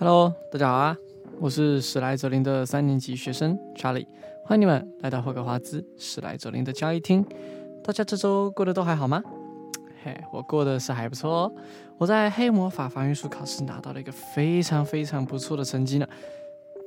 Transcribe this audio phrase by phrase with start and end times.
[0.00, 0.96] Hello，大家好啊！
[1.40, 4.06] 我是史莱哲林的三年级学生查理，
[4.44, 7.26] 欢迎你们来到霍格华兹史莱哲林的交易厅。
[7.82, 9.20] 大家这周过得都还好吗？
[10.04, 11.52] 嘿，我过得是还不错哦。
[11.96, 16.06] 我在黑魔法防御术考试拿到了一个非常非常不错的成绩呢。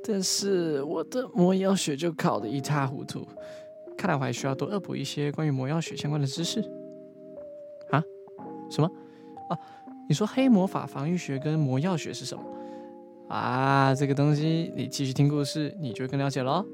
[0.02, 3.28] 但是我的魔药学就考得一塌糊涂，
[3.94, 6.60] 看来我还需要多恶补一些关于魔药学相关的知识。
[7.90, 8.02] 啊？
[8.70, 8.90] 什么？
[9.50, 9.58] 啊？
[10.08, 12.42] 你说黑魔法防御学跟魔药学是什么？
[13.28, 16.64] 啊，这个东西你继续听故事，你就更了解喽。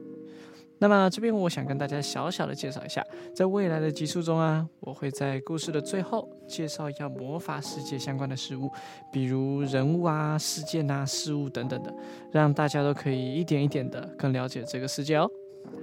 [0.81, 8.71] 那么这边我想跟大家小小的介绍一下，在未来的集数中啊，我会在故事的最后介绍一下魔法世界相关的事物，
[9.13, 11.93] 比如人物啊、事件啊、事物等等的，
[12.31, 15.29] 让大家都可以一点一点的更了解这个世界哦。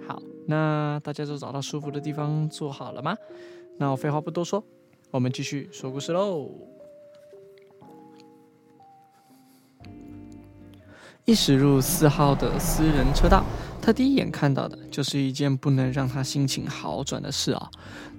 [0.08, 3.18] 好，那大家都找到舒服的地方坐好了吗？
[3.78, 4.64] 那我废话不多说，
[5.12, 6.50] 我们继续说故事喽。
[11.26, 13.44] 一驶入四号的私人车道，
[13.82, 17.68] 他第一眼看到的就是一件不能让他心情好转的事啊！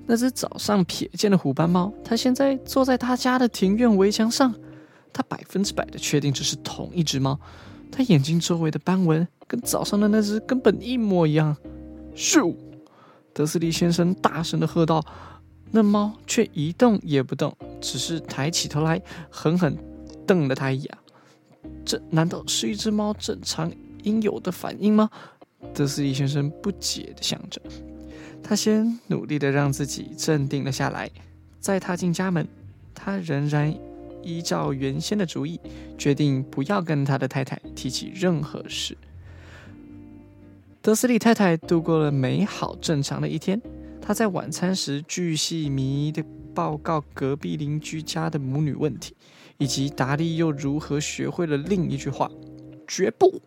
[0.06, 4.52] 那只早上瞥见的虎斑猫，它现在坐在他家的庭院围墙上。
[5.12, 7.38] 他百分之百的确定这是同一只猫，
[7.92, 11.56] 它眼睛周围的斑纹跟早上的那只根本一模一样。
[12.14, 12.52] 咻！
[13.32, 15.00] 德斯利先生大声的喝道，
[15.70, 19.78] 那猫却一动也不动，只是抬起头来，狠狠
[20.26, 20.98] 瞪了他一眼。
[21.84, 23.72] 这难道是一只猫正常
[24.02, 25.10] 应有的反应吗？
[25.74, 27.60] 德斯利先生不解地想着。
[28.42, 31.10] 他先努力地让自己镇定了下来，
[31.58, 32.46] 再踏进家门，
[32.94, 33.74] 他仍然
[34.22, 35.60] 依照原先的主意，
[35.98, 38.96] 决定不要跟他的太太提起任何事。
[40.80, 43.60] 德斯利太太度过了美好正常的一天。
[44.00, 46.22] 她在晚餐时巨细靡遗地
[46.56, 49.14] 报告隔壁邻居家的母女问题。
[49.58, 52.30] 以及达利又如何学会了另一句话
[52.86, 53.40] “绝不”？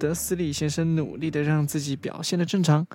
[0.00, 2.86] 德斯里先生努力的让自己表现的正常，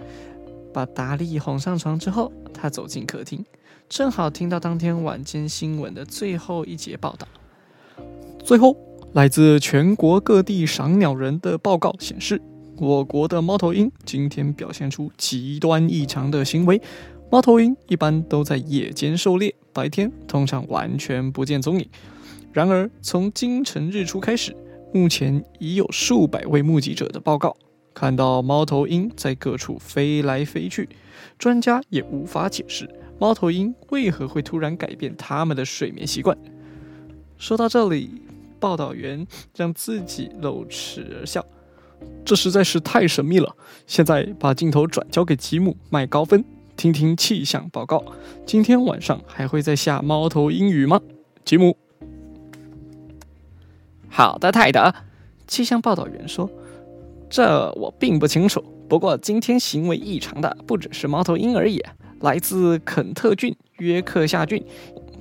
[0.74, 3.46] 把达利哄上床之后，他走进客厅，
[3.88, 7.28] 正好听到当天晚间新闻的最后一节报道。
[8.44, 8.76] 最后，
[9.14, 12.42] 来自全国各地赏鸟人的报告显示，
[12.78, 16.82] 我国的猫头鹰今天表现出极端异常的行为。
[17.34, 21.90] 猫头鹰一般都在夜间狩猎，白天通常完全不见踪影。
[22.52, 24.56] 然而，从今晨日出开始，
[24.94, 27.58] 目前已有数百位目击者的报告
[27.92, 30.88] 看到猫头鹰在各处飞来飞去。
[31.40, 36.38] 专家也无法解释猫头鹰为何会突然改变它们的睡眠习惯。
[37.40, 38.22] 说到这里，
[38.60, 41.44] 报道员让自己露齿而笑，
[42.24, 43.56] 这实在是太神秘了。
[43.88, 46.46] 现在把镜头转交给吉姆麦高芬。
[46.76, 48.04] 听听气象报告，
[48.46, 51.00] 今天晚上还会再下猫头鹰雨吗？
[51.46, 51.78] 吉姆，
[54.10, 54.94] 好的，泰德。
[55.48, 56.50] 气象报道员说
[57.30, 58.64] ：“这我并不清楚。
[58.90, 61.82] 不过今天行为异常的不只是猫头鹰而已，
[62.22, 64.64] 来自肯特郡、约克夏郡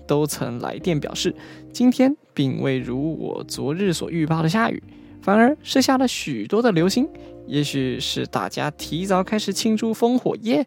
[0.06, 1.34] 都曾来电表示，
[1.72, 4.82] 今天并未如我昨日所预报的下雨，
[5.20, 7.08] 反而是下了许多的流星。
[7.46, 10.66] 也许是大家提早开始庆祝烽火夜。”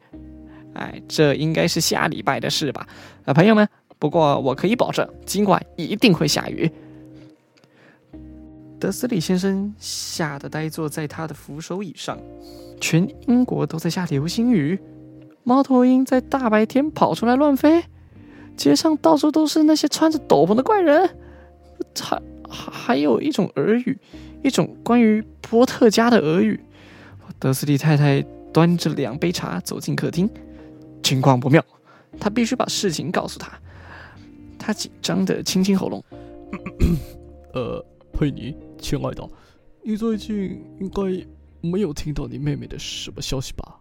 [0.75, 2.87] 哎，这应该是下礼拜的事吧？
[3.25, 6.71] 啊，朋友们，不过我可以保证，今晚一定会下雨。
[8.77, 12.19] 德斯里先生吓得呆坐在他的扶手椅上。
[12.81, 14.77] 全英国都在下流星雨，
[15.43, 17.83] 猫头鹰在大白天跑出来乱飞，
[18.57, 21.09] 街上到处都是那些穿着斗篷的怪人，
[21.97, 23.97] 还还还有一种俄语，
[24.43, 26.59] 一种关于波特家的俄语。
[27.39, 28.21] 德斯里太太
[28.53, 30.29] 端着两杯茶走进客厅。
[31.05, 31.63] 情况不妙，
[32.19, 33.51] 他必须把事情告诉他。
[34.57, 36.03] 他紧张的清清喉咙。
[37.53, 39.29] 呃，佩妮，亲爱的，
[39.83, 41.03] 你最近应该
[41.61, 43.79] 没有听到你妹妹的什么消息吧？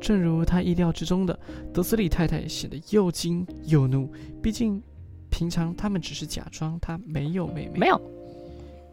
[0.00, 1.38] 正如他意料之中的，
[1.74, 4.10] 德斯里太太显得又惊又怒。
[4.42, 4.82] 毕竟，
[5.28, 7.80] 平常他们只是假装他没有妹妹。
[7.80, 8.00] 没有，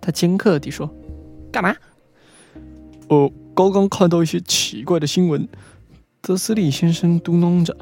[0.02, 0.94] 他尖刻地说
[1.50, 1.74] ：“干嘛？”
[3.08, 5.48] 呃，刚刚看到一些奇怪的新闻。
[6.28, 7.74] 德斯利先生嘟囔着：“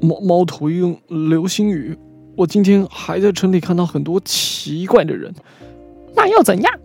[0.00, 1.98] 猫猫头鹰，流星雨。
[2.36, 5.34] 我今天还在城里看到很多奇怪的人。
[6.14, 6.80] 那又怎样？”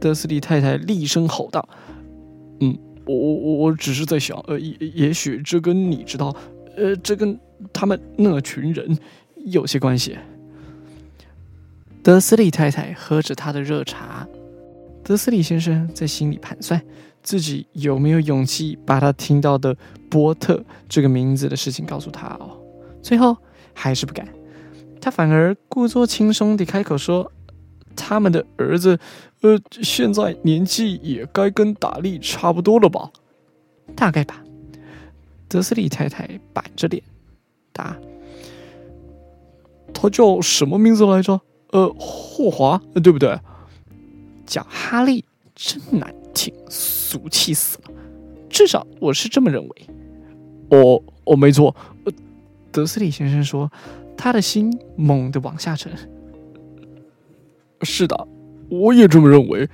[0.00, 1.68] 德斯利太太厉声吼道
[2.60, 2.74] ：“嗯，
[3.04, 6.34] 我我我只是在想，呃，也也许这跟你知道，
[6.78, 7.38] 呃，这跟
[7.70, 8.96] 他们那群人
[9.44, 10.16] 有些关系。”
[12.02, 14.26] 德斯利太太喝着他的热茶，
[15.10, 16.80] 德斯里先生在心里盘算。
[17.20, 19.76] 自己有没有勇气把他听到的
[20.08, 22.56] 波特这个名字的事情告诉他哦？
[23.02, 23.36] 最后
[23.74, 24.28] 还是不敢，
[25.00, 27.32] 他反而故作轻松地开口说
[27.96, 29.00] ：“他们的儿子，
[29.40, 33.10] 呃，现在年纪也该跟达利差不多了吧？
[33.96, 34.44] 大概吧。
[35.48, 37.02] 德斯利太太板着脸
[37.72, 37.98] 答
[39.92, 41.40] ：“他叫什么名字来着？
[41.72, 43.36] 呃，霍华，对不对？
[44.50, 45.24] 叫哈利，
[45.54, 47.90] 真难听，俗气死了。
[48.48, 49.86] 至少我是这么认为。
[50.70, 51.74] 哦，哦，没错。
[52.72, 53.70] 德斯里先生说，
[54.16, 55.92] 他的心猛地往下沉。
[57.82, 58.28] 是的，
[58.68, 59.68] 我也这么认为。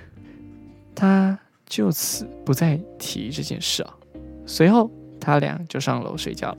[0.94, 3.96] 他就此不再提这件事啊。
[4.44, 4.90] 随后。
[5.19, 6.58] 他俩就上楼睡觉了。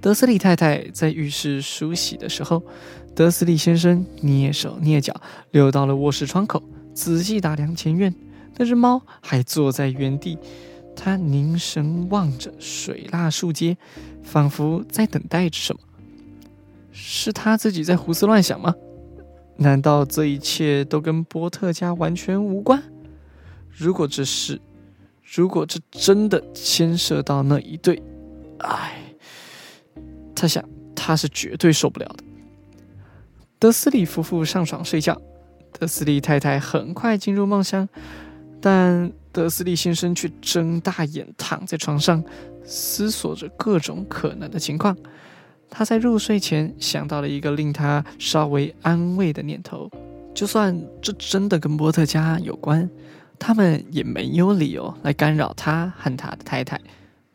[0.00, 2.62] 德斯利太太在浴室梳洗的时候，
[3.14, 5.14] 德斯利先生蹑手蹑脚
[5.50, 6.62] 溜到了卧室窗口，
[6.94, 8.14] 仔细打量前院。
[8.56, 10.38] 那只猫还坐在原地，
[10.96, 13.76] 它凝神望着水蜡树街，
[14.22, 15.80] 仿佛在等待着什么。
[16.92, 18.74] 是他自己在胡思乱想吗？
[19.56, 22.82] 难道这一切都跟波特家完全无关？
[23.70, 24.60] 如果这是……
[25.22, 28.02] 如果这真的牵涉到那一对，
[28.60, 29.07] 唉，
[30.38, 30.64] 他想
[30.94, 32.24] 他是绝对受不了的。
[33.58, 35.20] 德斯利夫妇上床睡觉，
[35.78, 37.88] 德斯利太太很快进入梦乡，
[38.60, 42.22] 但德斯利先生却睁大眼躺在床上，
[42.64, 44.96] 思索着各种可能的情况。
[45.70, 49.90] 他在入睡前想到了一个令他稍微安慰的念头：
[50.34, 52.88] 就算这真的跟波特家有关。
[53.40, 56.80] 他们也没有理由来干扰他和他的太太。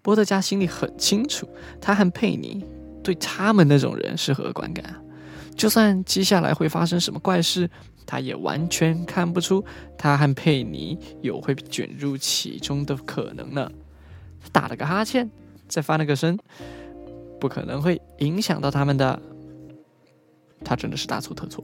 [0.01, 1.47] 波特家心里很清楚，
[1.79, 2.61] 他和佩妮
[3.03, 4.95] 对他们那种人是何观感。
[5.55, 7.69] 就算接下来会发生什么怪事，
[8.07, 9.63] 他也完全看不出
[9.97, 13.69] 他和佩妮有会卷入其中的可能呢。
[14.51, 15.29] 打了个哈欠，
[15.67, 16.37] 再翻了个身，
[17.39, 19.21] 不可能会影响到他们的。
[20.65, 21.63] 他真的是大错特错。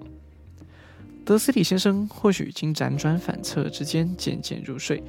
[1.25, 5.03] 德斯里先生或许已经辗转反侧之间渐渐入睡，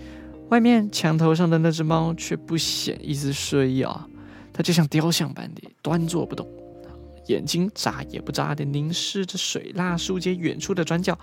[0.49, 4.07] 外面墙头上的那只猫却不显一丝睡意啊！
[4.61, 6.47] 它就像雕像般的端坐不动，
[7.29, 11.19] 眼睛眨也不眨的凝视着水蜡树街远处的转角。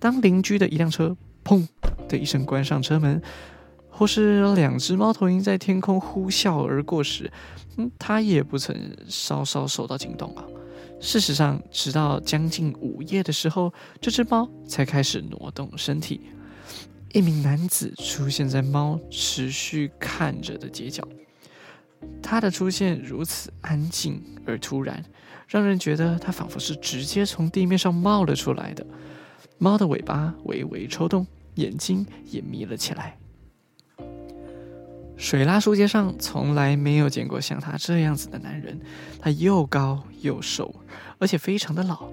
[0.00, 1.16] 当邻居的一辆车
[1.46, 1.64] “砰”
[2.08, 3.22] 的一声关上车门，
[3.88, 7.30] 或是两只猫头鹰在天空呼啸而过时，
[7.76, 8.76] 嗯，它也不曾
[9.08, 10.42] 稍稍受到惊动啊。
[11.00, 16.22] 事实上，直到将近午夜的时候，这只猫才开始挪动身体。
[17.12, 21.06] 一名男子出现在猫持续看着的街角。
[22.26, 25.04] 他的出现如此安静而突然，
[25.46, 28.84] 让人觉得他仿佛是直接从地面上冒了出来的。
[29.58, 31.26] 猫的尾巴微微抽动，
[31.56, 33.18] 眼睛也眯了起来。
[35.16, 38.80] 水拉树街上从来没有见过像他这样子的男人，
[39.20, 40.74] 他又高又瘦，
[41.18, 42.08] 而且非常的老。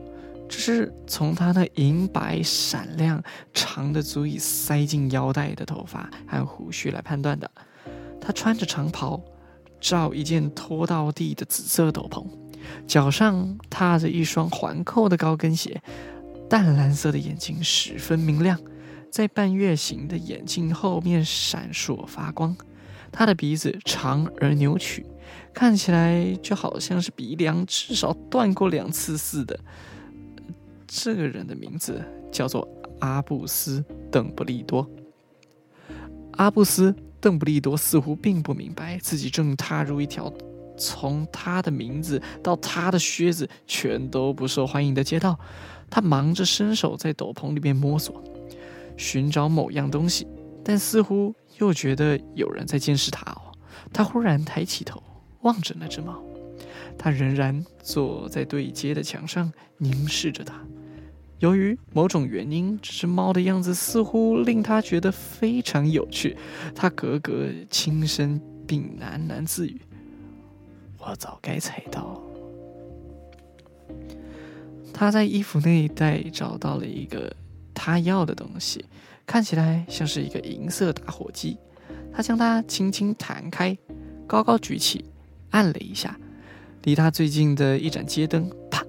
[0.48, 3.24] 这是从他那银白闪亮、
[3.54, 7.50] 长的足以塞进腰带的头发和胡须来判断的。
[8.19, 9.19] 他穿着长袍，
[9.81, 12.25] 罩一件拖到地的紫色斗篷，
[12.88, 15.81] 脚上踏着一双环扣的高跟鞋，
[16.48, 18.57] 淡蓝色的眼睛十分明亮，
[19.10, 22.56] 在半月形的眼镜后面闪烁发光。
[23.12, 25.06] 他的鼻子长而扭曲，
[25.54, 29.60] 看起来就好像是鼻梁至少断过两次似的。
[30.88, 32.66] 这个人的名字叫做
[33.00, 34.90] 阿布斯·邓布利多。
[36.33, 40.33] 阿布斯·邓布利多似乎并不明白自己正踏入一条
[40.78, 45.40] 从他的名字到他的靴子全都不受欢迎的街道。
[45.90, 48.23] 他忙着伸手在斗篷里面摸索，
[48.97, 50.28] 寻找某样东西，
[50.66, 51.33] 但似乎……
[51.59, 53.54] 又觉得有人在监视他哦，
[53.94, 55.04] 他忽然抬起头
[55.42, 56.19] 望着那只猫，
[56.97, 60.56] 他仍然坐在对街的墙上凝视着他。
[61.42, 66.38] 由于某种原因，这只猫的样子似乎令他觉得非常有趣。
[66.76, 67.33] 他咯咯
[67.68, 69.81] 轻声并喃喃自语
[71.02, 72.21] ：“我早该猜到。”
[74.94, 77.36] 他在衣服内袋找到了一个
[77.74, 78.86] 他要的东西。
[79.26, 81.57] 看起来像是一个银色打火机，
[82.14, 83.76] 他将它轻轻弹开，
[84.28, 85.06] 高高举起，
[85.50, 86.19] 按了一下，
[86.83, 88.86] 离他最近的一盏街灯“啪”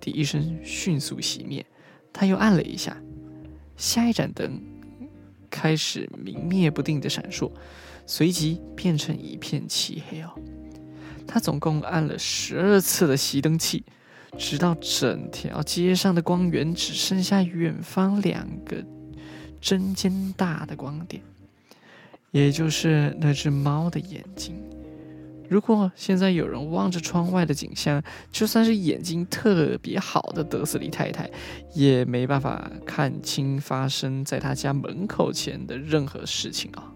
[0.00, 1.64] 的一声迅速熄灭。
[2.18, 2.96] 他又按了一下，
[3.76, 4.60] 下一盏灯
[5.48, 7.48] 开始明灭不定的闪烁，
[8.06, 10.30] 随即变成一片漆黑哦。
[11.28, 13.84] 他总共按了十二次的熄灯器，
[14.36, 18.84] 直到整条街上的光源只剩下远方两个。
[19.60, 21.22] 针尖大的光点，
[22.32, 24.60] 也就是那只猫的眼睛。
[25.48, 31.30] 如果现在有人望着窗外的景象，就算是眼睛特别好的德斯里太太，
[31.74, 36.92] 也没办法看清发生在他家门口前的任何事情啊。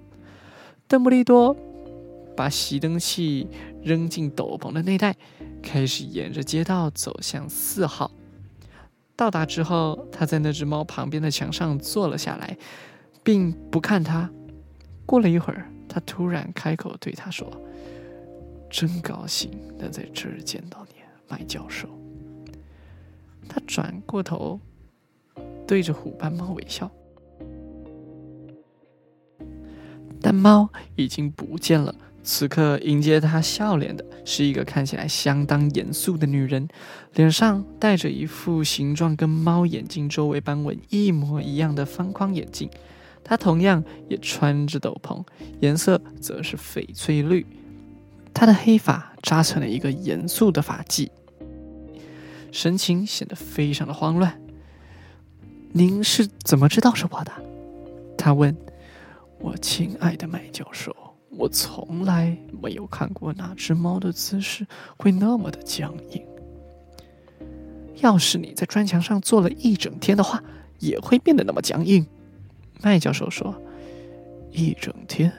[0.87, 1.57] 邓布利多
[2.37, 3.49] 把熄灯器
[3.83, 5.17] 扔进斗篷的内袋，
[5.63, 8.11] 开始沿着街道走向四号。
[9.17, 12.57] 到达之后，他在那只猫旁边的墙上坐了下来，
[13.23, 14.31] 并不看它。
[15.07, 17.51] 过了一会儿，他突然开口对他说。
[18.73, 20.95] 真高兴能在这儿见到你，
[21.29, 21.87] 麦教授。
[23.47, 24.59] 他转过头，
[25.67, 26.91] 对着虎斑猫微笑，
[30.23, 31.95] 但猫已经不见了。
[32.25, 36.67] 此刻迎接他笑脸的是一个看起来相当严肃的女人，
[37.15, 42.71] 脸上戴着一副形状跟猫眼睛周围斑纹一模一样的方框眼镜。
[43.23, 45.23] 她同样也穿着斗篷，
[45.61, 47.47] 颜色则是翡翠绿。
[48.35, 51.09] 他的黑发扎成了一个严肃的发髻，
[52.51, 54.41] 神情显得非常的慌乱。
[55.73, 57.33] 您是怎么知道是我的？
[58.17, 58.57] 他问。
[59.39, 60.95] 我亲爱的麦教授，
[61.31, 64.65] 我从来没有看过哪只猫的姿势
[64.97, 66.25] 会那么的僵硬。
[67.97, 70.41] 要是你在砖墙上坐了一整天的话，
[70.79, 72.07] 也会变得那么僵硬。
[72.83, 73.61] 麦教授说。
[74.53, 75.33] 一整天。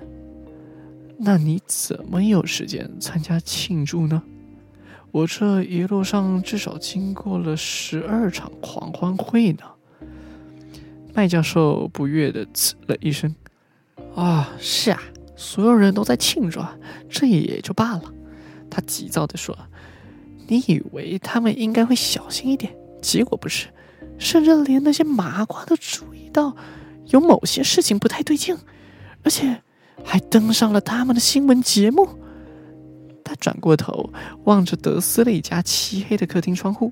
[1.20, 4.22] 那你怎么有时间参加庆祝呢？
[5.12, 9.64] 我这一路上至少经过了十二场狂欢会呢。
[11.14, 13.36] 麦教授不悦的呲了一声
[14.16, 15.00] ：“啊，是啊，
[15.36, 16.76] 所有人都在庆祝，啊
[17.08, 18.12] 这也就罢了。”
[18.72, 19.56] 他急躁的说
[20.50, 23.68] ：“你以为他们应该会小心一点，结果不是，
[24.18, 26.58] 甚至连那些麻瓜都注意到
[27.06, 28.58] 有某些事情不太对劲，
[29.24, 29.62] 而且……”
[30.04, 32.08] 还登上了他们的新闻节目。
[33.24, 34.12] 他转过头
[34.44, 36.92] 望着德斯利家漆黑的客厅窗户，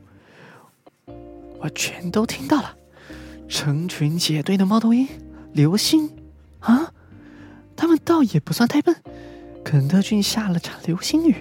[1.60, 2.76] 我全都听到了，
[3.48, 5.08] 成群结队的猫头鹰、
[5.54, 6.10] 流星，
[6.60, 6.94] 啊，
[7.76, 8.96] 他们倒也不算太笨。
[9.64, 11.36] 肯特郡下了场流星雨，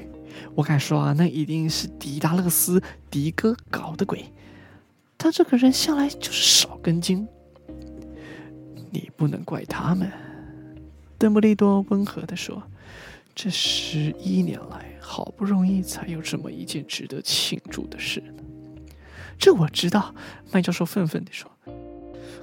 [0.55, 4.25] 我敢说啊，那一定是迪达勒斯迪哥搞的鬼。
[5.17, 7.27] 他这个人向来就是少根筋，
[8.91, 10.11] 你不能怪他们。
[11.21, 12.63] 邓布利多温和地说
[13.37, 18.25] ：“这十一年来，好不容易才有这么一件值得庆祝的事。”
[19.39, 20.15] 这我知道，
[20.51, 21.51] 麦教授愤愤地说：“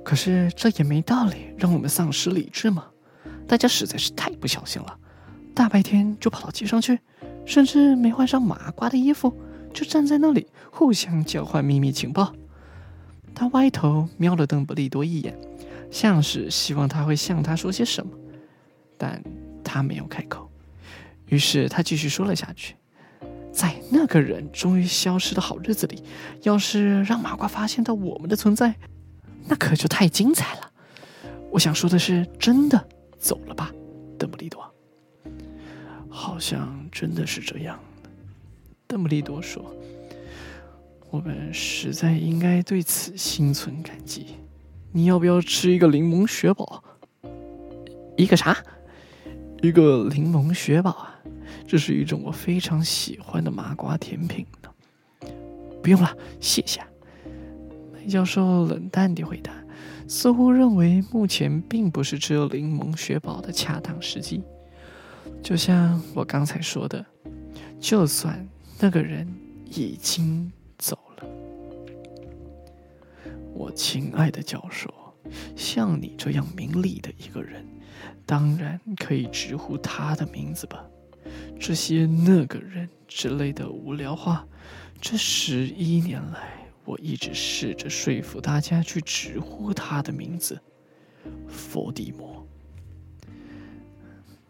[0.05, 2.85] 可是这也没道理，让我们丧失理智嘛！
[3.47, 4.95] 大家实在是太不小心了，
[5.55, 6.99] 大白天就跑到街上去，
[7.47, 9.35] 甚至没换上麻瓜的衣服，
[9.73, 12.31] 就站在那里互相交换秘密情报。”
[13.33, 15.35] 他歪头瞄了邓布利多一眼，
[15.89, 18.11] 像是希望他会向他说些什么。
[18.97, 19.23] 但
[19.63, 20.49] 他没有开口，
[21.27, 22.75] 于是他继续说了下去。
[23.51, 26.03] 在那个人终于消失的好日子里，
[26.43, 28.75] 要是让麻瓜发现到我们的存在，
[29.47, 30.71] 那可就太精彩了。
[31.49, 32.87] 我想说的是，真的
[33.17, 33.71] 走了吧，
[34.19, 34.63] 邓布利多。
[36.07, 37.79] 好像真的是这样。
[38.85, 39.65] 邓布利多说
[41.09, 44.35] ：“我们实在应该对此心存感激。
[44.91, 46.83] 你要不要吃一个柠檬雪宝？
[48.15, 48.55] 一个啥？”
[49.61, 51.19] 一个柠檬雪宝啊，
[51.67, 54.69] 这是一种我非常喜欢的麻瓜甜品呢。
[55.81, 56.81] 不用了，谢谢。
[57.91, 59.51] 麦教授冷淡地回答，
[60.07, 64.43] 似乎认为目前并不是只有柠檬雪宝的恰当时机。
[65.41, 67.03] 就像我刚才说的，
[67.79, 68.47] 就算
[68.79, 69.27] 那个人
[69.65, 71.27] 已经走了，
[73.53, 74.93] 我亲爱的教授，
[75.55, 77.65] 像你这样明理的一个人。
[78.25, 80.83] 当然可以直呼他的名字吧，
[81.59, 84.45] 这些那个人之类的无聊话，
[84.99, 90.59] 这十一年来我一直试着说服大家去直呼他的名字，
[91.47, 92.45] 佛地魔。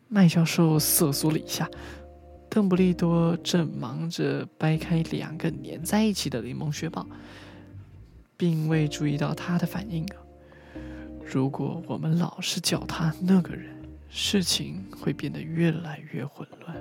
[0.07, 1.69] 麦教授瑟缩了一下，
[2.49, 7.05] 邓布利多正忙着掰开两个粘在一起的柠檬雪宝，
[8.37, 10.05] 并未注意到他的反应。
[11.29, 13.75] 如果我们老是叫他那个人，
[14.07, 16.77] 事情会变得越来越混乱。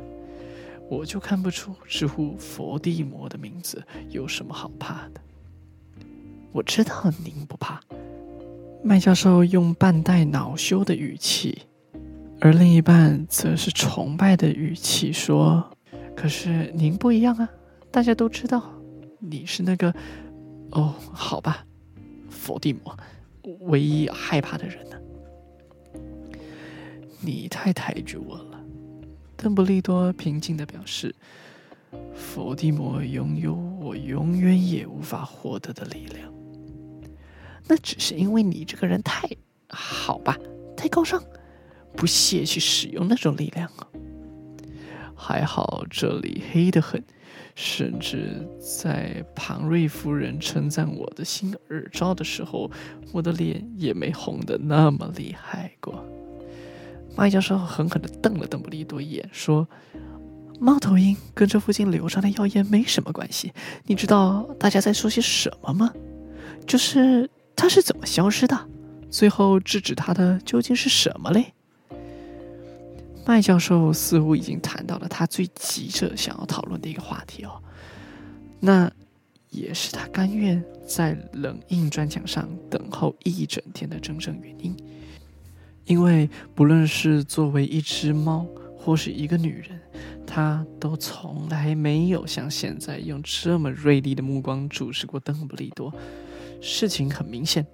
[0.89, 5.21] 我就看不出直呼佛地魔的名字有什么好怕的。
[6.53, 7.81] 我知道您不怕，
[8.85, 11.63] 麦教授用半带恼羞的语气，
[12.41, 15.69] 而另一半则是崇拜的语气说
[16.15, 17.49] ：“可是您不一样啊，
[17.91, 18.63] 大家都知道
[19.19, 19.93] 你是那个……
[20.71, 21.67] 哦，好吧，
[22.31, 22.97] 佛地魔。”
[23.61, 24.97] 唯一害怕的人呢？
[27.21, 28.61] 你太抬举我了，
[29.37, 31.15] 邓布利多平静地表示
[32.15, 36.33] ：“伏地魔拥有我永远也无法获得的力量。
[37.69, 39.29] 那只是因为你这个人太
[39.69, 40.39] 好吧，
[40.77, 41.23] 太高尚，
[41.97, 43.89] 不屑去使用那种力量啊。
[45.15, 47.03] 还好这里黑得很，
[47.57, 52.71] 甚至在庞瑞夫人称赞我的新耳罩的时候，
[53.13, 56.05] 我的脸也没红得那么厉害过。”
[57.17, 59.67] 麦教授狠狠地瞪了邓布利多一眼，说
[60.61, 63.55] ：“猫头鹰跟这附近流传的谣言没什么关系。
[63.87, 65.91] 你知道大家在说些什么吗？
[66.67, 68.69] 就是它是怎么消失的？
[69.09, 71.55] 最后制止它的究竟是什么嘞？”
[73.27, 77.61] 麦教授似乎已经谈到了他最急着想要讨论的一个话题哦，
[78.61, 78.91] 那
[79.51, 84.77] 也是他甘愿在冷硬砖墙上等候一整天的真正原因。
[85.87, 89.81] 因为不论是作为一只猫，或是一个女人，
[90.27, 95.93] 她都从来没有像现在用这么锐利的目光注视过邓布利多。
[96.61, 97.65] 事情很明显，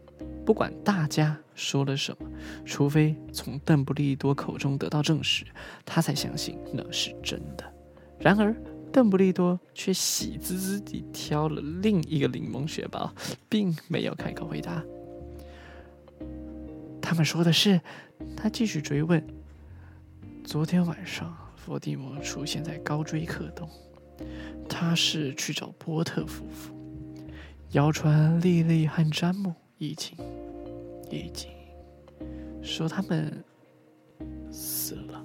[0.44, 2.28] 不管大家说了什么，
[2.64, 5.44] 除非从邓布利多口中得到证实，
[5.84, 7.64] 他才相信那是真的。
[8.18, 8.54] 然而，
[8.92, 13.12] 邓布利多却喜滋滋地挑了另一个柠檬雪宝，
[13.48, 14.82] 并没有开口回答。
[17.00, 17.80] 他们说的是，
[18.36, 19.24] 他继续追问。
[20.44, 23.68] 昨天晚上，伏地魔出现在高追克洞，
[24.68, 26.74] 他是去找波特夫妇。
[27.72, 30.16] 谣传莉莉和詹姆已经
[31.12, 31.50] 已经
[32.62, 33.44] 说他们
[34.50, 35.22] 死了。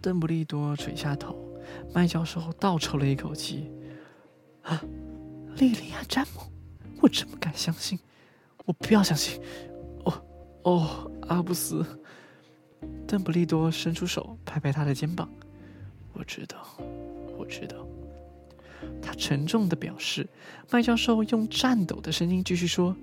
[0.00, 1.36] 邓布利多垂下头，
[1.92, 3.70] 麦教授倒抽了一口气
[4.62, 4.80] ：“啊，
[5.56, 6.40] 莉莉和詹姆，
[7.00, 7.98] 我真不敢相信？”
[8.66, 9.38] 我不要相信，
[10.04, 10.24] 哦
[10.62, 11.84] 哦，阿布斯，
[13.06, 15.28] 邓布利多伸出手拍拍他的肩膀。
[16.14, 16.66] 我知道，
[17.36, 17.86] 我知道。
[19.02, 20.26] 他沉重的表示。
[20.70, 22.96] 麦教授用颤抖的声音继续说：“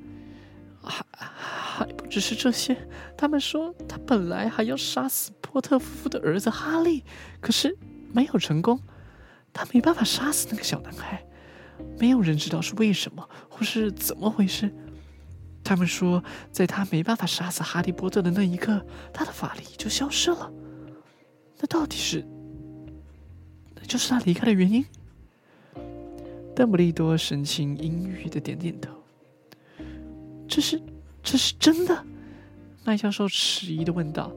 [0.84, 2.76] 还还不只是这些。
[3.18, 7.04] 他们说他本来还要杀死波特夫妇的儿子哈利，
[7.40, 7.78] 可是
[8.14, 8.80] 没有成功。
[9.54, 11.24] 他没办法杀死那个小男孩。
[12.00, 14.74] 没有人知道是为什么，或是怎么回事。”
[15.64, 20.52] 他们说，在他没办法杀死哈利波特的那一刻，他的法力就消失了。
[21.60, 22.26] 那到底是？
[23.76, 24.84] 那就是他离开的原因。
[26.56, 28.92] 邓布利多神情阴郁的点点头。
[30.52, 30.82] 这是，
[31.24, 32.06] 这是真的？
[32.84, 34.34] 麦教授迟疑的问道。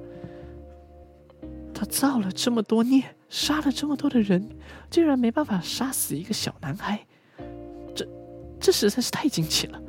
[1.74, 4.48] 他造了这么多孽，杀了这么多的人，
[4.88, 7.04] 竟然没办法杀死一个小男孩，
[7.96, 8.06] 这，
[8.60, 9.82] 这实在是太惊奇了。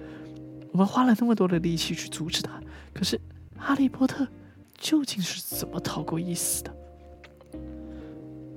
[0.72, 2.60] 我们花了那么多的力气去阻止他，
[2.92, 3.22] 可是
[3.56, 4.28] 哈利波特
[4.76, 6.76] 究竟是怎么逃过一死的？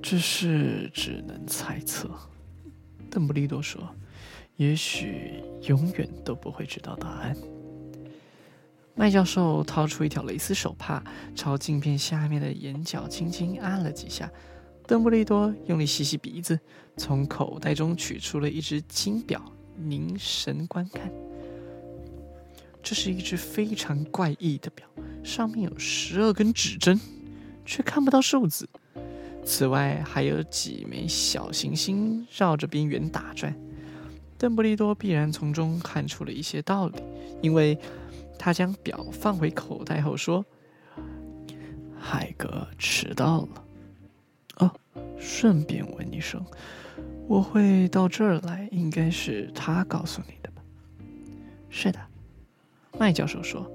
[0.01, 2.09] 这事只能猜测。
[3.11, 3.87] 邓布利多说
[4.57, 7.37] ：“也许永远都不会知道答案。”
[8.99, 11.01] 麦教授掏出一条蕾丝手帕，
[11.33, 14.29] 朝镜片下面的眼角轻轻按了几下。
[14.85, 16.59] 邓布利多用力吸吸鼻子，
[16.97, 19.41] 从口袋中取出了一只金表，
[19.77, 21.09] 凝神观看。
[22.83, 24.85] 这是一只非常怪异的表，
[25.23, 26.99] 上面有十二根指针，
[27.65, 28.67] 却看不到数字。
[29.45, 33.55] 此外，还有几枚小行星绕着边缘打转。
[34.37, 37.01] 邓布利多必然从中看出了一些道理，
[37.41, 37.77] 因为
[38.39, 40.43] 他将表放回口袋后说
[41.99, 43.63] ：“海格迟到了。
[44.59, 44.71] 哦，
[45.19, 46.43] 顺便问一声，
[47.27, 50.63] 我会到这儿来，应该是他告诉你的吧
[51.69, 51.99] ？”“是的。”
[52.97, 53.69] 麦教授说：“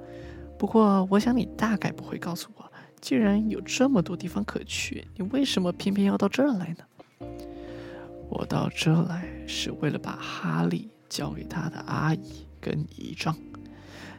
[0.58, 7.28] 不过，我想你大概不会告诉我，既然有这么多地方可去，你为什么偏偏要到这儿来呢
[8.30, 13.36] ？”“我到这儿来是为了把哈利交给他的阿姨跟姨丈，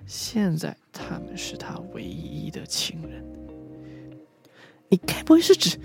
[0.05, 3.23] 现在他们是他唯一的亲人。
[4.89, 5.79] ”“你该不会是指……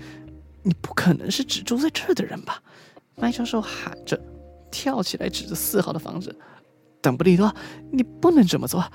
[0.63, 2.61] 你不可能是只住在这儿的人吧？”
[3.17, 4.19] 麦教授喊着，
[4.71, 6.35] 跳起来指着四号的房子。
[7.01, 7.53] 邓布利多，
[7.91, 8.91] 你不能这么做！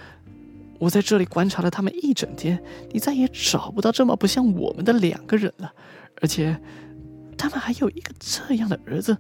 [0.79, 2.63] 我在这里观察了他们一整天，
[2.93, 5.73] 你再也找不到这么不像我们的两个人了。
[6.21, 6.61] 而且，
[7.37, 9.17] 他们还有一个这样的儿子，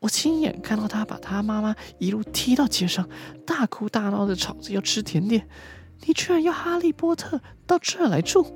[0.00, 3.08] 我亲眼看到他把他妈妈一路踢到街上，
[3.46, 5.48] 大哭大闹的吵着要吃甜点。
[6.06, 8.46] 你居然要哈利波特到这儿来住？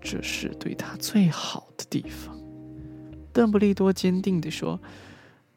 [0.00, 2.38] 这是对他最好的地方。
[3.32, 4.80] 邓布利多坚定地说。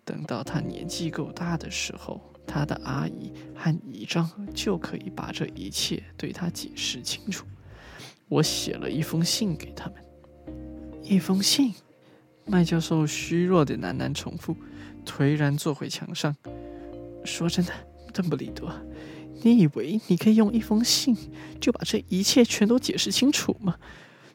[0.06, 7.46] 等到他年纪够大的时候，他的阿姨和姨丈就可以把这一切对他解释清楚。
[8.28, 10.04] 我写了一封信给他们。
[11.04, 11.76] 一封信，
[12.50, 14.58] 麦教授虚弱的喃喃重复，
[15.06, 16.36] 颓然坐回墙上。
[17.24, 17.72] 说真的，
[18.12, 18.74] 邓布利多，
[19.44, 21.16] 你以为你可以用一封信
[21.62, 23.76] 就把这一切全都解释清楚吗？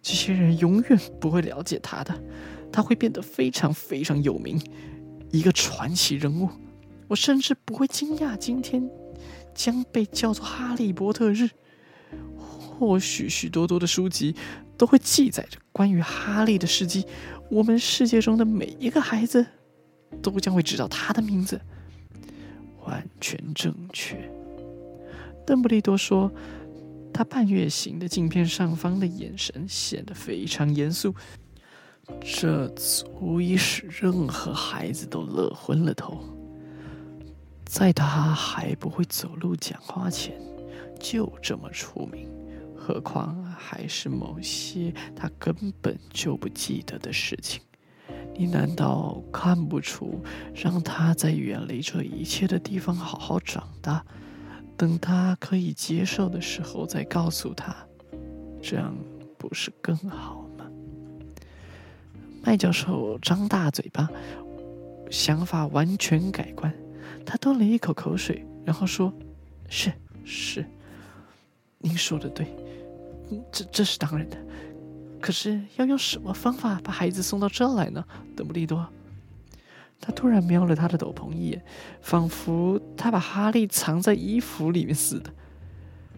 [0.00, 2.22] 这些人永远不会了解他的，
[2.70, 4.60] 他会变得非常非常有名，
[5.32, 6.48] 一个传奇人物。
[7.08, 8.88] 我甚至不会惊讶，今天
[9.54, 11.50] 将被叫做哈利波特日。
[12.78, 14.34] 或许许多多的书籍
[14.76, 17.06] 都会记载着关于哈利的事迹，
[17.50, 19.44] 我们世界中的每一个孩子
[20.22, 21.60] 都将会知道他的名字。
[22.84, 24.30] 完全正确，
[25.46, 26.30] 邓布利多说。
[27.16, 31.14] 他半月形的镜片上方的眼神显得非常严肃，
[32.20, 36.18] 这足以使任何孩子都乐昏了头。
[37.64, 40.36] 在他还不会走路讲话前，
[40.98, 42.28] 就这么出名。
[42.86, 47.62] 何况还是某些他根本就不记得的事情，
[48.36, 50.22] 你难道看不出，
[50.54, 54.04] 让他在远离这一切的地方好好长大，
[54.76, 57.74] 等他可以接受的时候再告诉他，
[58.60, 58.94] 这样
[59.38, 60.66] 不是更好吗？
[62.42, 64.10] 麦教授张大嘴巴，
[65.10, 66.70] 想法完全改观，
[67.24, 69.10] 他吞了一口口水，然后说
[69.70, 69.90] ：“是
[70.22, 70.66] 是，
[71.84, 72.46] 您说的对。”
[73.52, 74.36] 这这是当然的，
[75.20, 78.04] 可是要用什么方法把孩子送到这来呢？
[78.36, 78.86] 邓布利多，
[80.00, 81.64] 他突然瞄了他的斗篷一眼，
[82.02, 85.30] 仿佛他把哈利藏在衣服里面似的。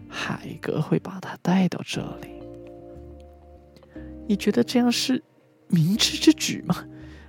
[0.09, 2.29] 海格会把他带到这里，
[4.27, 5.23] 你觉得这样是
[5.69, 6.85] 明智之举吗？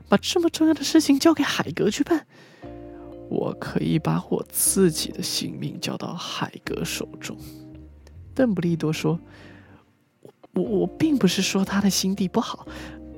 [0.09, 2.27] 把这么重要的事情交给海格去办？
[3.31, 7.37] 我可以把我自己的性命交到海格手中。
[8.39, 9.19] 邓布利多说。
[10.55, 12.67] 我我并不是说他的心地不好，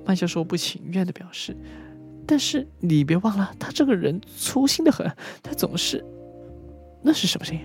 [0.07, 1.55] 麦教授不情愿的表示。
[2.27, 5.07] 但是你别忘了，他这个人粗心的很，
[5.43, 6.03] 他总是……
[7.03, 7.63] 那是什么声音？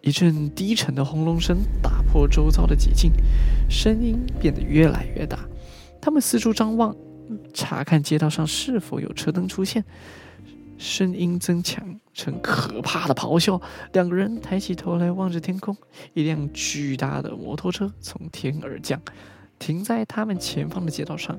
[0.00, 3.12] 一阵低沉的轰隆声打破周遭的寂静，
[3.68, 5.38] 声音变得越来越大。
[6.00, 6.94] 他们四处张望，
[7.52, 9.84] 查看街道上是否有车灯出现。
[10.78, 13.60] 声音增强成可怕的咆哮，
[13.92, 15.76] 两个人抬起头来望着天空，
[16.14, 19.00] 一辆巨大的摩托车从天而降，
[19.58, 21.38] 停在他们前方的街道上。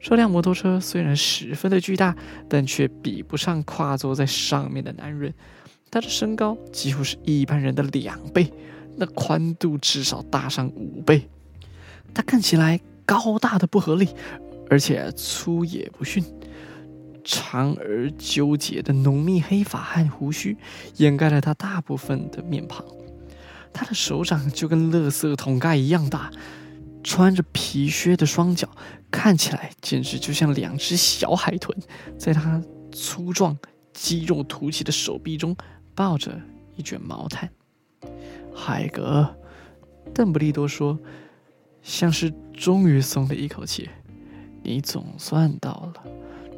[0.00, 2.16] 这辆摩托车虽然十分的巨大，
[2.48, 5.34] 但却比不上跨坐在上面的男人。
[5.90, 8.52] 他的身高几乎是一般人的两倍，
[8.96, 11.28] 那宽度至少大上五倍。
[12.14, 14.08] 他看起来高大的不合理，
[14.70, 16.24] 而且粗野不驯。
[17.24, 20.56] 长而纠结的浓密黑发和胡须
[20.96, 22.84] 掩盖了他大部分的面庞，
[23.72, 26.30] 他的手掌就跟垃圾桶盖一样大，
[27.02, 28.68] 穿着皮靴的双脚
[29.10, 31.76] 看起来简直就像两只小海豚，
[32.18, 33.56] 在他粗壮、
[33.92, 35.56] 肌肉凸起的手臂中
[35.94, 36.40] 抱着
[36.76, 37.50] 一卷毛毯。
[38.54, 39.36] 海格，
[40.14, 40.98] 邓布利多说，
[41.82, 43.88] 像是终于松了一口气，
[44.62, 46.02] 你总算到了。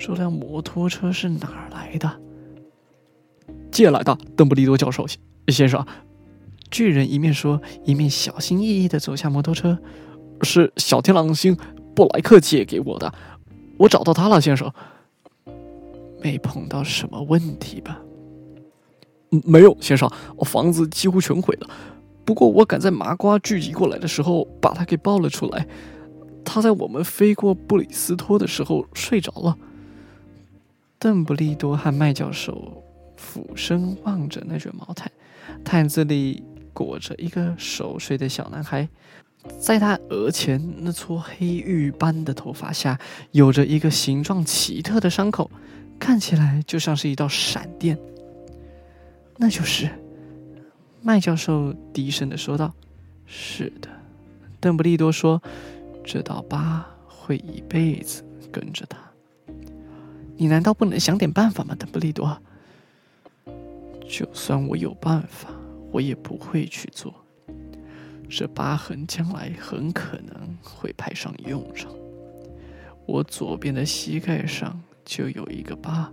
[0.01, 2.11] 这辆摩托车是哪儿来的？
[3.71, 5.07] 借来的，邓布利多教授
[5.49, 5.87] 先生。
[6.71, 9.79] 巨人一面说，一面小心翼翼的走向摩托车。
[10.43, 11.55] 是小天狼星
[11.95, 13.13] 布莱克借给我的，
[13.77, 14.73] 我找到他了，先生。
[16.23, 18.01] 没碰到什么问题吧？
[19.29, 20.11] 没有，先生。
[20.37, 21.69] 我房子几乎全毁了，
[22.25, 25.67] 不过我赶在麻瓜聚集过来的时候，把他给抱了出来。
[26.43, 29.59] 他在我们飞过布里斯托的时候睡着了。
[31.01, 32.85] 邓布利多和麦教授
[33.17, 35.11] 俯身望着那卷毛毯，
[35.65, 38.87] 毯子里裹着一个熟睡的小男孩，
[39.59, 45.51] 在他额前那撮黑玉般的头发下，有着一个形状奇特的伤口，
[45.99, 47.99] 看起来就像是一道闪电。
[49.39, 49.89] 那就是
[51.01, 52.75] 麦教授低声的说道
[53.25, 53.89] ：“是的。”
[54.61, 55.43] 邓布利多说
[56.05, 58.99] ：“这道疤会一辈子跟着他。”
[60.41, 62.41] 你难道不能想点办法吗，邓布利多？
[64.09, 65.51] 就算我有办法，
[65.93, 67.15] 我也不会去做。
[68.27, 71.93] 这疤痕将来很可能会派上用场。
[73.05, 76.11] 我左边的膝盖上就有一个疤，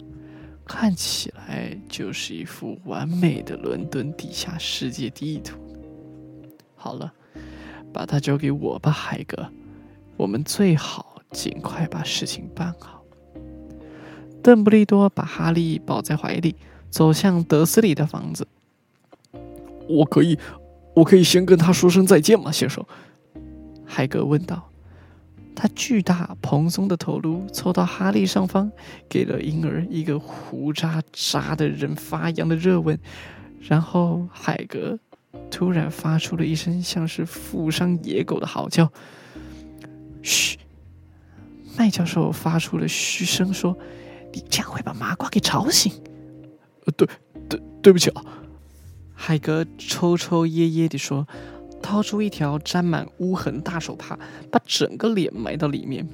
[0.66, 5.58] 看起来就是一幅完美的伦敦地下世界地图。
[6.76, 7.14] 好了，
[7.94, 9.50] 把它交给我吧，海格。
[10.18, 12.97] 我们最好尽快把事情办好。
[14.48, 16.56] 邓布利多把哈利抱在怀里，
[16.90, 18.48] 走向德斯里的房子。
[19.90, 20.40] 我可以，
[20.96, 22.86] 我可以先跟他说声再见吗，先生？
[23.86, 24.70] 海格问道。
[25.54, 28.72] 他巨大蓬松的头颅凑到哈利上方，
[29.10, 32.98] 给了婴儿一个胡渣渣的人发痒的热吻。
[33.60, 34.98] 然后海格
[35.52, 38.90] 突然发出了一声像是负伤野狗的嚎叫。
[40.22, 40.58] 嘘，
[41.78, 43.78] 麦教授发出了嘘声说
[44.34, 45.92] ：“你这样会把麻瓜给吵醒。”
[46.86, 47.08] 呃，对，
[47.50, 48.24] 对，对不起啊。
[49.14, 51.28] 海格抽抽噎噎地说。
[51.80, 54.18] 掏出一条沾满污痕大手帕，
[54.52, 56.06] 把整个脸埋到里面。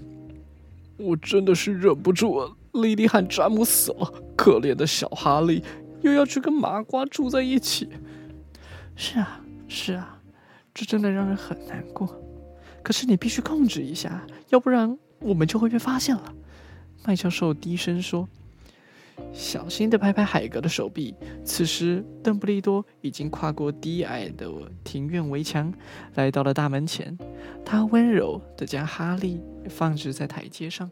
[0.97, 2.53] 我真的是忍不住了。
[2.73, 5.63] 莉莉喊詹姆死了，可怜的小哈利
[6.01, 7.87] 又要去跟麻瓜住在一起。
[8.95, 10.19] 是啊，是啊，
[10.73, 12.13] 这真的让人很难过。
[12.83, 16.33] 可是你必须控制一下，要不然我们就会被发现了。
[17.05, 18.27] 麦教授低声说。
[19.31, 21.13] 小心地拍拍海格的手臂。
[21.45, 24.49] 此时，邓布利多已经跨过低矮的
[24.83, 25.71] 庭院围墙，
[26.15, 27.15] 来到了大门前。
[27.63, 29.39] 他温柔地将哈利
[29.69, 30.89] 放置在台阶上，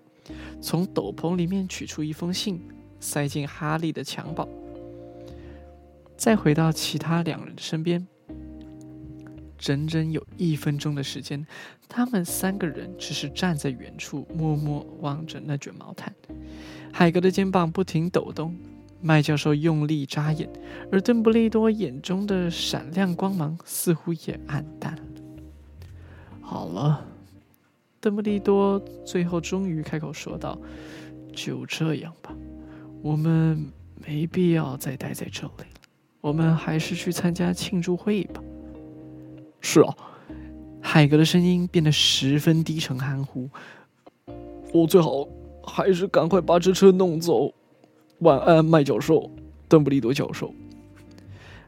[0.61, 2.61] 从斗篷里面取出一封信，
[2.99, 4.47] 塞进哈利的襁褓，
[6.15, 8.07] 再回到其他两人的身边。
[9.61, 11.45] 整整有一分钟的时间，
[11.87, 16.11] 他们三个人只是站在远处，默默望着那卷毛毯。
[16.91, 18.57] 海格的肩膀不停抖动，
[18.99, 20.49] 麦教授用力眨眼，
[20.91, 24.97] 而邓布利多眼中的闪亮光芒似乎也暗淡。
[26.41, 27.05] 好了，
[27.99, 30.59] 邓布利多最后终于开口说道
[31.33, 32.35] ：“就这样吧，
[33.03, 33.71] 我们
[34.05, 35.65] 没必要再待在这里，
[36.19, 38.41] 我们还是去参加庆祝会吧。”
[39.61, 39.95] 是啊，
[40.81, 43.49] 海格的声音变得十分低沉含糊。
[44.73, 45.27] 我最好
[45.63, 47.53] 还是赶快把这车弄走。
[48.19, 49.31] 晚安，麦教授，
[49.67, 50.53] 邓布利多教授。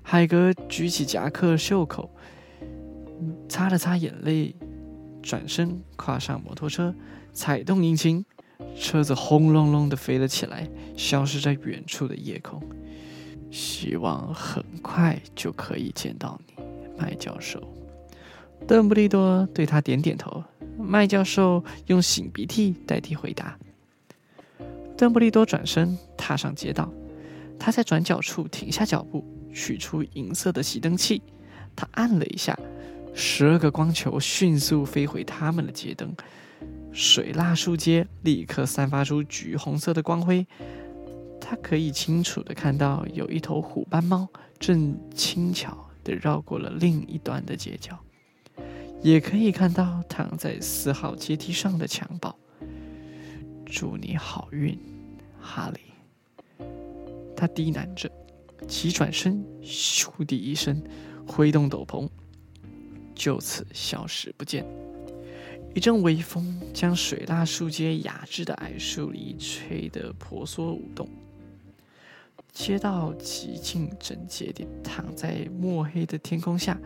[0.02, 2.10] 海格举起夹克袖口，
[3.48, 4.56] 擦了擦眼泪，
[5.22, 6.94] 转身跨上摩托车，
[7.32, 8.26] 踩动引擎，
[8.76, 12.62] 车子轰隆隆的飞了起来，消失在远处的夜空。
[13.50, 16.64] 希望很快就可以见到你，
[16.98, 17.62] 麦教授。
[18.65, 20.43] 邓布利多对他点点头，
[20.78, 23.58] 麦教授用擤鼻涕代替回答。
[24.97, 26.91] 邓布利多转身踏上街道，
[27.60, 29.23] 他在转角处停下脚步，
[29.54, 31.21] 取出银色的熄灯器。
[31.76, 32.58] 他按了一下，
[33.13, 36.15] 十二个光球迅速飞回他们的街灯，
[36.93, 40.45] 水蜡树街立刻散发出橘红色的光辉。
[41.41, 47.99] 他可以清楚的看到，有一头虎斑猫正轻巧的绕过了另一端的街角。
[49.04, 52.34] 也可以看到躺在四号阶梯上的襁褓。
[53.66, 54.80] 祝你好运，
[55.42, 56.66] 哈利。
[57.36, 58.10] 他低喃着，
[58.66, 60.82] 急转身，咻的一声，
[61.28, 62.08] 挥动斗篷，
[63.13, 64.66] 就此消失不见。
[65.76, 71.10] 一阵微风将水蜡树街雅致的矮树篱吹得婆娑舞动。
[72.54, 76.80] 街道极尽整洁地躺在墨黑的天空下。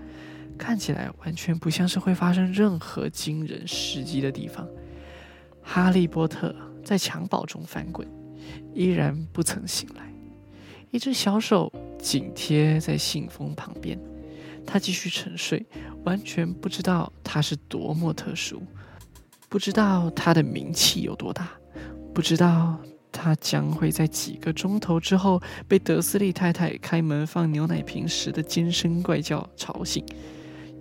[0.57, 4.67] 看起来完全不像是会发生任何惊人事迹的地方。
[5.61, 8.07] 哈利波特在襁褓中翻滚，
[8.73, 10.11] 依然不曾醒来。
[10.89, 13.99] 一只小手紧贴在信封旁边，
[14.65, 15.65] 他继续沉睡，
[16.05, 18.63] 完全不知道他是多么特殊，
[19.49, 21.49] 不知道他的名气有多大，
[22.13, 22.79] 不知道
[23.11, 30.05] 他将会在几个钟头之后被德斯利太太开门放牛奶瓶时的尖声怪叫吵醒。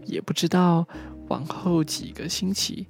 [0.07, 0.87] 也不知道
[1.29, 2.87] 往后几个星期，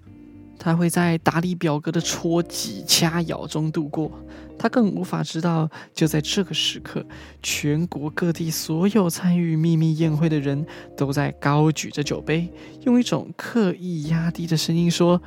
[0.58, 4.10] 他会在达利表哥的戳挤掐咬中度过。
[4.58, 7.04] 他更无法知道，就在这个时刻，
[7.42, 12.50] 全国各地所有参与秘密宴会的人都在高举着酒杯，
[12.84, 15.20] 用一种刻意压低的声音说：“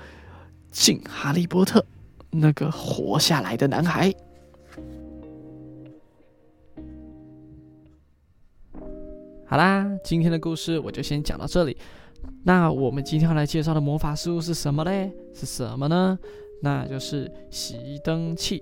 [0.71, 1.86] 敬哈利波特，
[2.32, 4.12] 那个活下来的男孩。”
[9.49, 11.75] 好啦，今天的故事我就先讲到这里。
[12.43, 15.12] 那我们今天要来介绍的魔法事物是什么嘞？
[15.33, 16.19] 是什么呢？
[16.62, 18.62] 那就是熄灯器。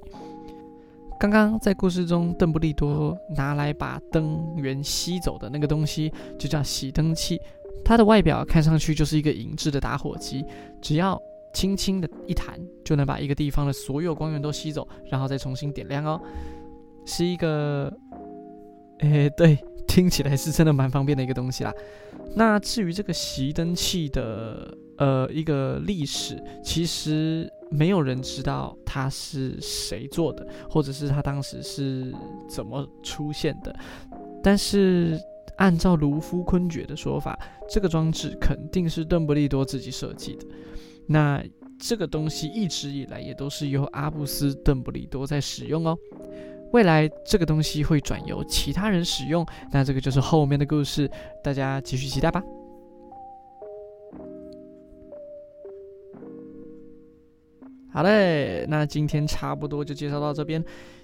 [1.20, 7.38] 刚刚在故事中，邓布利多拿来把灯源吸走的那个东西，就叫熄灯器。
[7.84, 10.46] 它的外表看上去就是一个银质的打火机，
[10.82, 11.22] 只要
[11.54, 16.18] 轻轻的一弹，就能把一个地方的所有光源都吸走，然后再重新点亮哦。
[17.04, 17.92] 是一个，
[19.00, 19.60] 诶，对。
[19.98, 21.74] 听起来是真的蛮方便的一个东西啦。
[22.36, 32.14] 那至于这个熄灯器的呃一个历史，其实没有人知道它是谁做的，或者是它当时是
[32.48, 33.76] 怎么出现的。
[34.44, 35.20] 但是
[35.58, 37.36] 按照卢夫昆爵的说法，
[37.68, 40.46] 这个装置肯定是邓布利多自己设计的。
[41.08, 41.44] 那
[41.80, 45.98] 这个东西一直以来也都是由阿布斯·邓布利多在使用哦。
[46.72, 51.10] 未来这个东西会转由其他人使用，那这个就是后面的故事，
[51.44, 52.44] 大家继续期待吧。
[57.92, 60.64] 好嘞，那今天差不多就介绍到这边。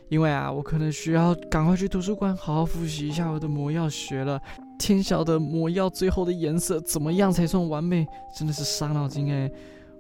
[0.09, 4.39] 因为啊，我可能需要赶快去图书馆好好复习一下我的魔药学了。
[4.77, 8.05] 天晓得魔药最后的颜色怎么样才算完美，
[8.37, 9.49] 真的是伤脑筋哎。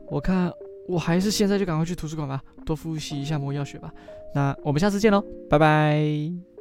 [0.07, 0.51] 我看
[0.87, 3.91] 我还是现在就赶快去图书馆吧，多复习一下魔药学吧。
[4.33, 6.52] 那我们下次见喽，拜拜。